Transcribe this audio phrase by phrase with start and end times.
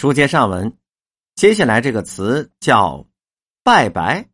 [0.00, 0.78] 书接上文，
[1.34, 3.06] 接下来这个词叫
[3.62, 4.26] “拜白”，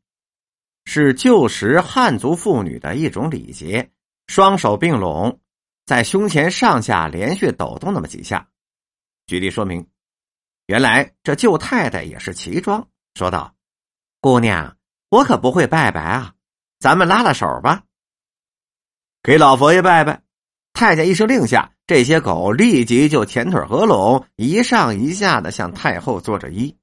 [0.87, 3.91] 是旧时汉族妇女的一种礼节，
[4.29, 5.41] 双手并拢，
[5.85, 8.49] 在胸前上下连续抖动那么几下。
[9.27, 9.85] 举例说明，
[10.67, 13.53] 原来这舅太太也是奇装，说道
[14.23, 14.79] ：“姑娘，
[15.09, 16.33] 我可不会拜拜啊，
[16.79, 17.83] 咱们拉拉手吧，
[19.21, 20.23] 给老佛爷拜拜。”
[20.73, 26.75] 太监一声令下，这些狗立即就前腿合拢，一上一下的向太后做着揖。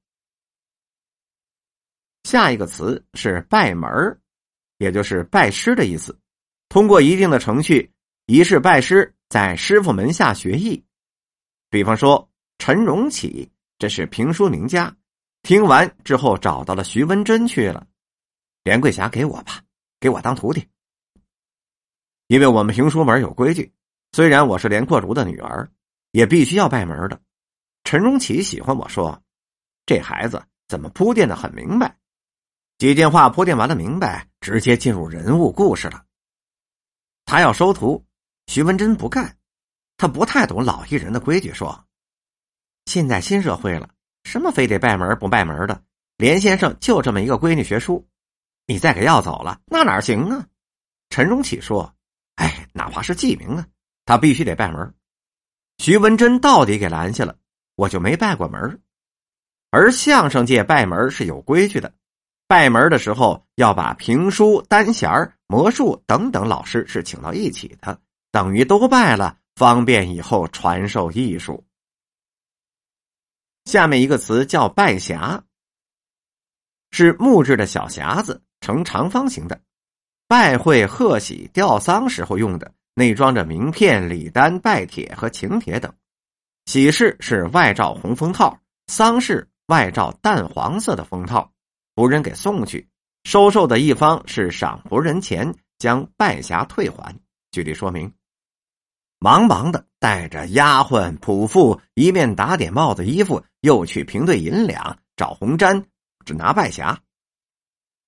[2.22, 4.18] 下一个词是拜门
[4.78, 6.18] 也就是拜师的意思。
[6.70, 7.92] 通过一定的程序，
[8.24, 10.82] 仪式拜师，在师傅门下学艺。
[11.68, 14.96] 比方说陈荣启，这是评书名家，
[15.42, 17.86] 听完之后找到了徐文贞去了。
[18.62, 19.62] 连桂霞给我吧，
[20.00, 20.66] 给我当徒弟，
[22.28, 23.70] 因为我们评书门有规矩。
[24.14, 25.68] 虽然我是连阔如的女儿，
[26.12, 27.20] 也必须要拜门的。
[27.82, 29.20] 陈荣启喜欢我说
[29.86, 31.98] ：“这孩子怎么铺垫的很明白？”
[32.78, 36.04] 几句话铺垫完了，明白，直接进入人物故事了。
[37.24, 38.06] 他要收徒，
[38.46, 39.36] 徐文贞不干，
[39.96, 41.84] 他不太懂老艺人的规矩，说
[42.86, 43.90] ：“现在新社会了，
[44.22, 45.82] 什么非得拜门不拜门的？
[46.18, 48.06] 连先生就这么一个闺女学书，
[48.66, 50.46] 你再给要走了，那哪行啊？”
[51.10, 51.92] 陈荣启说
[52.36, 53.66] ：“哎，哪怕是记名啊。”
[54.04, 54.94] 他必须得拜门，
[55.78, 57.36] 徐文贞到底给拦下了，
[57.76, 58.80] 我就没拜过门。
[59.70, 61.92] 而相声界拜门是有规矩的，
[62.46, 65.10] 拜门的时候要把评书、单弦
[65.46, 71.64] 魔术等等老师是请到一起的，等于都拜了，方便以后传授艺术。
[73.64, 75.40] 下面一个词叫拜匣，
[76.90, 79.60] 是木质的小匣子，呈长方形的，
[80.28, 82.72] 拜会、贺喜、吊丧时候用的。
[82.94, 85.92] 内装着名片、礼单、拜帖和请帖等。
[86.66, 91.52] 喜事是外罩红封套，丧事外罩淡黄色的封套，
[91.94, 92.88] 仆人给送去。
[93.24, 97.18] 收受的一方是赏仆人钱，将拜匣退还。
[97.50, 98.12] 举例说明：
[99.18, 105.84] 忙忙的带着丫鬟仆妇，一面打点帽子衣服，又去平兑银两，找红毡，
[106.24, 106.96] 只拿拜匣。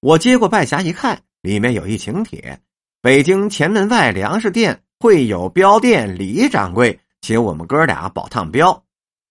[0.01, 2.61] 我接过拜匣一看，里面有一请帖。
[3.01, 8.85] 北京前门外粮食店会有镖店李掌柜请我们哥俩保趟镖，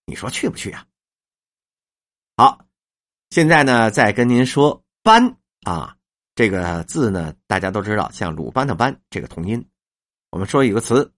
[0.05, 0.85] 你说去不去啊？
[2.37, 2.59] 好，
[3.29, 5.95] 现在呢，再跟您说“班”啊，
[6.35, 9.65] 这个字呢，大家都知道，像鲁班的“班”这个同音。
[10.31, 11.11] 我们说一个词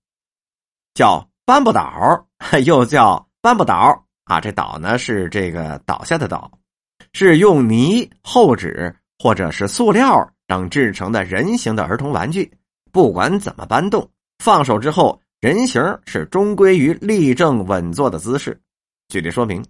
[0.94, 2.28] 叫“班不倒”，
[2.66, 4.40] 又叫“班不倒”啊。
[4.40, 6.52] 这“倒”呢是这个倒下的“倒”，
[7.14, 10.32] 是用泥、厚纸或者是塑料。
[10.48, 12.58] 等制成的人形的儿童玩具，
[12.94, 18.60] 不管怎么搬动，放手之后，人形是终归于立正稳坐的姿势。
[19.10, 19.66] 举例说明：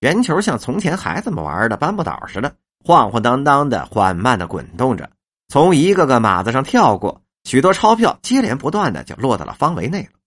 [0.00, 5.10] 圆球像从前孩子们玩的搬不倒似的，晃晃荡荡的缓慢的滚动着，
[5.48, 10.18] 从一个个码子上跳过，许多钞票接连不断的就落到了方围内了。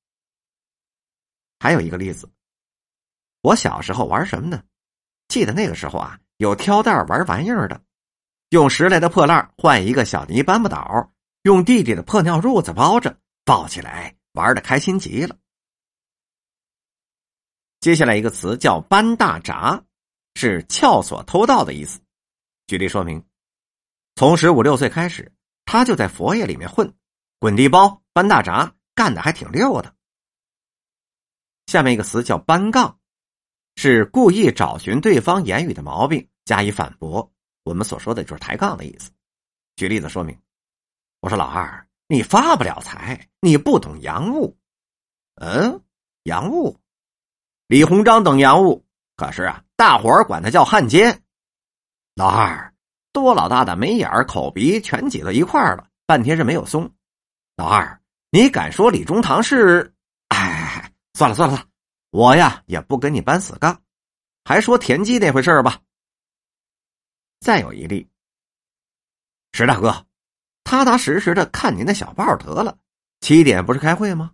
[1.59, 2.29] 还有一个例子，
[3.41, 4.61] 我小时候玩什么呢？
[5.27, 7.81] 记得那个时候啊，有挑担玩玩意儿的。
[8.49, 11.11] 用拾来的破烂换一个小泥搬不倒，
[11.43, 13.17] 用弟弟的破尿褥子包着，
[13.47, 15.37] 抱起来玩的开心极了。
[17.79, 19.85] 接下来一个词叫“搬大闸”，
[20.35, 22.01] 是撬锁偷盗的意思。
[22.67, 23.25] 举例说明：
[24.15, 25.31] 从十五六岁开始，
[25.63, 26.93] 他就在佛爷里面混，
[27.39, 29.95] 滚地包、搬大闸，干的还挺溜的。
[31.67, 32.99] 下面一个词叫“搬杠”，
[33.77, 37.31] 是故意找寻对方言语的毛病，加以反驳。
[37.63, 39.09] 我们所说的就是抬杠的意思。
[39.77, 40.37] 举例子说明，
[41.21, 44.57] 我说老二，你发不了财，你不懂洋务。
[45.35, 45.83] 嗯，
[46.23, 46.79] 洋务，
[47.67, 48.85] 李鸿章等洋务，
[49.17, 51.21] 可是啊，大伙儿管他叫汉奸。
[52.15, 52.73] 老二，
[53.11, 56.89] 多老大的眉眼口鼻全挤到一块儿了，半天是没有松。
[57.57, 58.01] 老二，
[58.31, 59.93] 你敢说李中堂是？
[60.29, 61.67] 哎，算了算了算，
[62.11, 63.83] 我呀也不跟你搬死杠，
[64.45, 65.81] 还说田鸡那回事吧。
[67.41, 68.09] 再有一例，
[69.51, 70.06] 石大哥，
[70.67, 72.77] 踏踏实实的看您的小报得了。
[73.21, 74.33] 七点不是开会吗？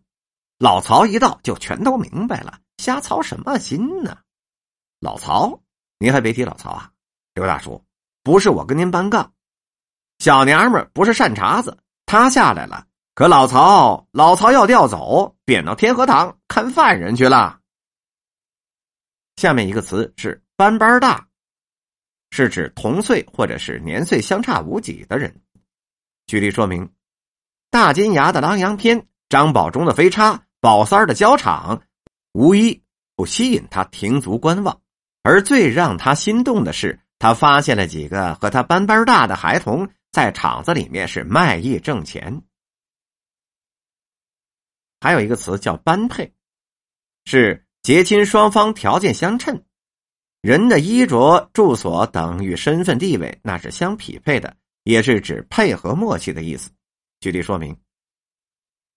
[0.57, 4.17] 老曹一到就全都明白了，瞎操什么心呢？
[4.99, 5.61] 老曹，
[5.99, 6.89] 您还别提老曹啊，
[7.35, 7.85] 刘大叔，
[8.23, 9.31] 不是我跟您搬杠，
[10.17, 11.77] 小娘们不是善茬子，
[12.07, 17.59] 他下来了，可老曹，老曹要调走，贬到天河堂看犯人去了。
[19.35, 21.27] 下面一个词是班班大。
[22.31, 25.42] 是指同岁或者是年岁相差无几的人。
[26.25, 26.89] 举例说明：
[27.69, 31.83] 大金牙的《狼羊篇》，张宝忠的飞叉，宝三儿的交场，
[32.31, 32.83] 无一
[33.15, 34.81] 不吸引他停足观望。
[35.21, 42.41] 而最让他心动的是，他发现了几个和他班班大的孩童在厂子里面是卖艺挣钱。
[44.99, 46.33] 还有一个词叫“般配”，
[47.25, 49.63] 是结亲双方条件相称，
[50.41, 56.71] 人的衣着、住所等与身份地位那是相匹配的，也是指配合默契的意思。
[57.19, 57.77] 举例说明：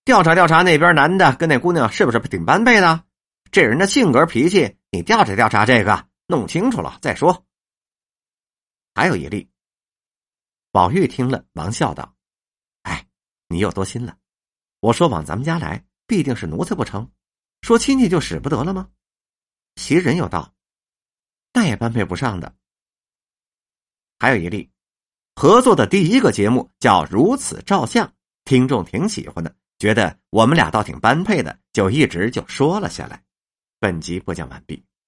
[0.05, 3.05] 调查调查那边男的跟那姑娘是不是挺般配的？
[3.51, 6.09] 这人的性格脾气，你调查调查这个。
[6.29, 7.47] 弄清楚了再说。
[8.97, 9.49] 还有一例，
[10.73, 12.17] 宝玉听了，忙笑道
[12.83, 13.07] ：“哎，
[13.47, 14.19] 你又多心了。
[14.81, 17.09] 我说往咱们家来，必定是奴才不成？
[17.63, 18.91] 说亲戚就使不得了吗？”
[19.77, 20.53] 袭人又道
[21.55, 22.57] ：“那也般配不上的。”
[24.19, 24.73] 还有一例，
[25.39, 28.07] 合作的第一个节目叫《如此照相》，
[28.47, 33.23] 听众挺喜欢的，觉得我们俩倒挺般配的，就一直就说了下来。
[33.79, 34.83] 本集播讲完毕。